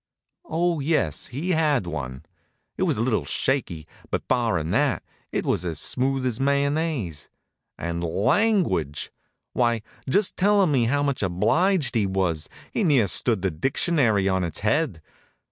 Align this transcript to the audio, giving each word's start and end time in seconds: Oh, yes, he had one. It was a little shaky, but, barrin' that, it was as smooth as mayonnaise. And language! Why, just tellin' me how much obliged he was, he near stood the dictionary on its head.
Oh, 0.49 0.79
yes, 0.79 1.27
he 1.27 1.51
had 1.51 1.85
one. 1.85 2.25
It 2.75 2.85
was 2.89 2.97
a 2.97 3.01
little 3.01 3.23
shaky, 3.23 3.85
but, 4.09 4.27
barrin' 4.27 4.71
that, 4.71 5.03
it 5.31 5.45
was 5.45 5.63
as 5.63 5.77
smooth 5.79 6.25
as 6.25 6.39
mayonnaise. 6.39 7.29
And 7.77 8.03
language! 8.03 9.11
Why, 9.53 9.83
just 10.09 10.35
tellin' 10.37 10.71
me 10.71 10.85
how 10.85 11.03
much 11.03 11.21
obliged 11.21 11.93
he 11.93 12.07
was, 12.07 12.49
he 12.71 12.83
near 12.83 13.07
stood 13.07 13.43
the 13.43 13.51
dictionary 13.51 14.27
on 14.27 14.43
its 14.43 14.61
head. 14.61 15.03